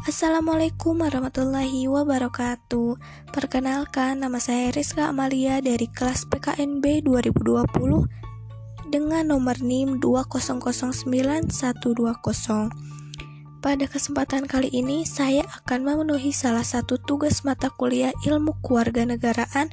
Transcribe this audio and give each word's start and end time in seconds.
Assalamualaikum 0.00 1.04
warahmatullahi 1.04 1.84
wabarakatuh. 1.84 2.96
Perkenalkan, 3.36 4.24
nama 4.24 4.40
saya 4.40 4.72
Rizka 4.72 5.12
Amalia 5.12 5.60
dari 5.60 5.92
kelas 5.92 6.24
PKNB 6.24 7.04
2020 7.04 8.08
dengan 8.88 9.28
nomor 9.28 9.60
NIM 9.60 10.00
2009120 10.00 11.52
Pada 13.60 13.84
kesempatan 13.84 14.48
kali 14.48 14.72
ini, 14.72 15.04
saya 15.04 15.44
akan 15.60 15.84
memenuhi 15.84 16.32
salah 16.32 16.64
satu 16.64 16.96
tugas 16.96 17.44
mata 17.44 17.68
kuliah 17.68 18.16
ilmu 18.24 18.56
kewarganegaraan 18.64 19.68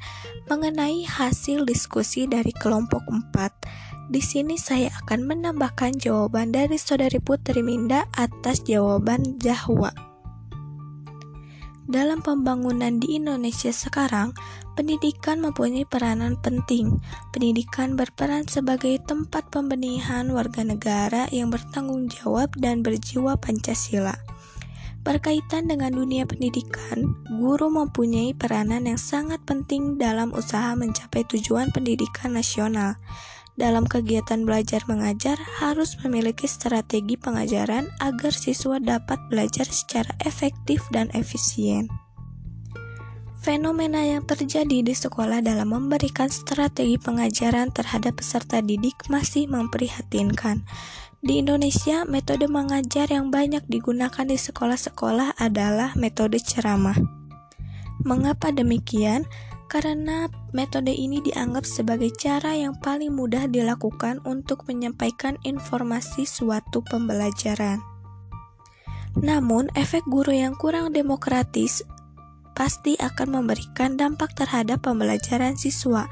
mengenai 0.52 1.08
hasil 1.08 1.64
diskusi 1.64 2.28
dari 2.28 2.52
kelompok 2.52 3.08
4 3.32 3.88
di 4.08 4.24
sini 4.24 4.56
saya 4.56 4.88
akan 5.04 5.28
menambahkan 5.28 6.00
jawaban 6.00 6.56
dari 6.56 6.80
saudari 6.80 7.20
Putri 7.20 7.60
Minda 7.60 8.08
atas 8.16 8.64
jawaban 8.64 9.36
Jahwa. 9.36 10.07
Dalam 11.88 12.20
pembangunan 12.20 13.00
di 13.00 13.16
Indonesia 13.16 13.72
sekarang, 13.72 14.36
pendidikan 14.76 15.40
mempunyai 15.40 15.88
peranan 15.88 16.36
penting. 16.36 17.00
Pendidikan 17.32 17.96
berperan 17.96 18.44
sebagai 18.44 19.00
tempat 19.08 19.48
pembenihan 19.48 20.28
warga 20.36 20.68
negara 20.68 21.32
yang 21.32 21.48
bertanggung 21.48 22.12
jawab 22.12 22.52
dan 22.60 22.84
berjiwa 22.84 23.40
Pancasila. 23.40 24.20
Berkaitan 25.08 25.72
dengan 25.72 25.96
dunia 25.96 26.28
pendidikan, 26.28 27.16
guru 27.40 27.72
mempunyai 27.72 28.36
peranan 28.36 28.84
yang 28.84 29.00
sangat 29.00 29.40
penting 29.48 29.96
dalam 29.96 30.36
usaha 30.36 30.76
mencapai 30.76 31.24
tujuan 31.32 31.72
pendidikan 31.72 32.36
nasional 32.36 33.00
dalam 33.58 33.90
kegiatan 33.90 34.46
belajar 34.46 34.86
mengajar 34.86 35.36
harus 35.58 35.98
memiliki 36.06 36.46
strategi 36.46 37.18
pengajaran 37.18 37.90
agar 37.98 38.30
siswa 38.32 38.78
dapat 38.78 39.18
belajar 39.34 39.66
secara 39.66 40.14
efektif 40.22 40.86
dan 40.94 41.10
efisien. 41.18 41.90
Fenomena 43.42 44.06
yang 44.06 44.28
terjadi 44.28 44.86
di 44.86 44.94
sekolah 44.94 45.42
dalam 45.42 45.74
memberikan 45.74 46.30
strategi 46.30 47.02
pengajaran 47.02 47.74
terhadap 47.74 48.22
peserta 48.22 48.62
didik 48.62 49.10
masih 49.10 49.50
memprihatinkan. 49.50 50.68
Di 51.24 51.42
Indonesia, 51.42 52.06
metode 52.06 52.46
mengajar 52.46 53.10
yang 53.10 53.34
banyak 53.34 53.66
digunakan 53.66 54.26
di 54.28 54.38
sekolah-sekolah 54.38 55.42
adalah 55.42 55.98
metode 55.98 56.38
ceramah. 56.38 56.98
Mengapa 58.06 58.54
demikian? 58.54 59.26
Karena 59.68 60.32
metode 60.56 60.96
ini 60.96 61.20
dianggap 61.20 61.68
sebagai 61.68 62.12
cara 62.16 62.56
yang 62.56 62.76
paling 62.80 63.12
mudah 63.12 63.52
dilakukan 63.52 64.24
untuk 64.24 64.64
menyampaikan 64.66 65.36
informasi 65.44 66.24
suatu 66.24 66.80
pembelajaran. 66.88 67.84
Namun, 69.20 69.68
efek 69.76 70.08
guru 70.08 70.32
yang 70.32 70.56
kurang 70.56 70.96
demokratis 70.96 71.84
pasti 72.58 72.98
akan 72.98 73.42
memberikan 73.42 74.00
dampak 74.00 74.34
terhadap 74.34 74.82
pembelajaran 74.88 75.54
siswa, 75.60 76.10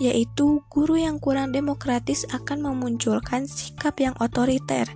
yaitu 0.00 0.64
guru 0.72 0.96
yang 0.96 1.20
kurang 1.20 1.52
demokratis 1.52 2.24
akan 2.32 2.64
memunculkan 2.64 3.44
sikap 3.44 4.00
yang 4.00 4.16
otoriter. 4.22 4.88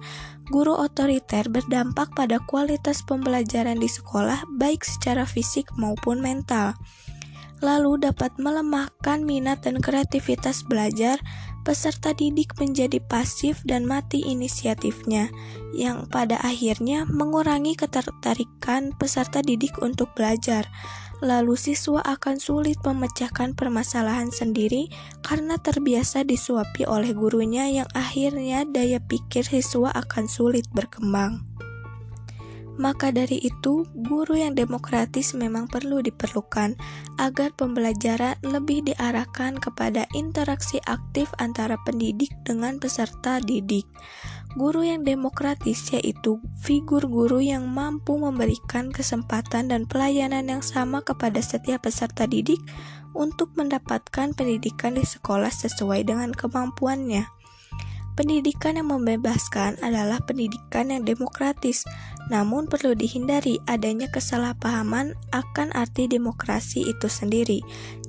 Guru 0.47 0.79
otoriter 0.79 1.51
berdampak 1.51 2.15
pada 2.15 2.39
kualitas 2.39 3.03
pembelajaran 3.03 3.83
di 3.83 3.91
sekolah, 3.91 4.47
baik 4.57 4.87
secara 4.87 5.27
fisik 5.27 5.67
maupun 5.75 6.23
mental 6.23 6.79
lalu 7.65 8.01
dapat 8.01 8.37
melemahkan 8.37 9.25
minat 9.25 9.65
dan 9.65 9.81
kreativitas 9.81 10.65
belajar, 10.65 11.21
peserta 11.67 12.15
didik 12.15 12.55
menjadi 12.61 13.03
pasif 13.03 13.59
dan 13.67 13.83
mati 13.83 14.23
inisiatifnya, 14.23 15.33
yang 15.75 16.07
pada 16.07 16.39
akhirnya 16.45 17.09
mengurangi 17.09 17.75
ketertarikan 17.75 18.95
peserta 18.95 19.43
didik 19.43 19.81
untuk 19.83 20.13
belajar. 20.15 20.69
Lalu 21.25 21.57
siswa 21.57 22.05
akan 22.05 22.37
sulit 22.37 22.77
memecahkan 22.85 23.57
permasalahan 23.57 24.29
sendiri 24.29 24.93
karena 25.25 25.57
terbiasa 25.57 26.29
disuapi 26.29 26.85
oleh 26.85 27.17
gurunya 27.17 27.73
yang 27.73 27.89
akhirnya 27.97 28.69
daya 28.69 29.01
pikir 29.01 29.41
siswa 29.41 29.97
akan 29.97 30.29
sulit 30.29 30.69
berkembang. 30.77 31.41
Maka 32.77 33.09
dari 33.09 33.41
itu, 33.41 33.89
guru 34.05 34.37
yang 34.37 34.53
demokratis 34.53 35.33
memang 35.33 35.65
perlu 35.65 36.05
diperlukan 36.05 36.77
agar 37.17 37.57
pembelajaran 37.57 38.37
lebih 38.45 38.85
diarahkan 38.93 39.57
kepada 39.57 40.05
interaksi 40.13 40.77
aktif 40.85 41.33
antara 41.41 41.81
pendidik 41.89 42.29
dengan 42.45 42.77
peserta 42.77 43.41
didik. 43.41 43.89
Guru 44.57 44.89
yang 44.89 45.05
demokratis 45.05 45.93
yaitu 45.93 46.41
figur 46.65 47.05
guru 47.09 47.45
yang 47.45 47.69
mampu 47.69 48.17
memberikan 48.17 48.89
kesempatan 48.89 49.69
dan 49.69 49.85
pelayanan 49.85 50.49
yang 50.49 50.65
sama 50.65 51.05
kepada 51.05 51.45
setiap 51.45 51.85
peserta 51.85 52.25
didik 52.25 52.61
untuk 53.13 53.53
mendapatkan 53.57 54.33
pendidikan 54.33 54.97
di 54.97 55.05
sekolah 55.05 55.53
sesuai 55.53 56.09
dengan 56.09 56.33
kemampuannya. 56.33 57.36
Pendidikan 58.17 58.81
yang 58.81 58.89
membebaskan 58.89 59.77
adalah 59.85 60.25
pendidikan 60.25 60.89
yang 60.89 61.05
demokratis, 61.05 61.85
namun 62.33 62.65
perlu 62.65 62.97
dihindari 62.97 63.61
adanya 63.69 64.09
kesalahpahaman 64.09 65.13
akan 65.37 65.69
arti 65.77 66.09
demokrasi 66.09 66.89
itu 66.89 67.13
sendiri. 67.13 67.61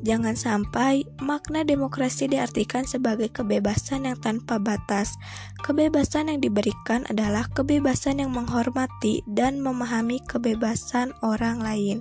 Jangan 0.07 0.39
sampai 0.39 1.03
makna 1.19 1.67
demokrasi 1.67 2.31
diartikan 2.31 2.87
sebagai 2.87 3.27
kebebasan 3.35 4.07
yang 4.07 4.15
tanpa 4.15 4.63
batas. 4.63 5.19
Kebebasan 5.59 6.31
yang 6.31 6.39
diberikan 6.39 7.03
adalah 7.11 7.51
kebebasan 7.51 8.23
yang 8.23 8.31
menghormati 8.31 9.27
dan 9.27 9.59
memahami 9.59 10.23
kebebasan 10.23 11.11
orang 11.19 11.59
lain. 11.59 11.99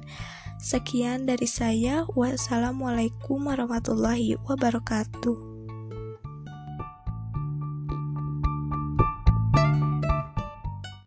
Sekian 0.63 1.27
dari 1.27 1.51
saya. 1.51 2.07
Wassalamualaikum 2.15 3.51
warahmatullahi 3.51 4.39
wabarakatuh. 4.47 5.56